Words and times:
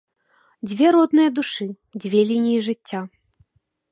Дзве 0.69 0.87
родныя 0.95 1.29
душы, 1.39 1.67
дзве 2.05 2.19
лініі 2.31 2.65
жыцця. 2.69 2.99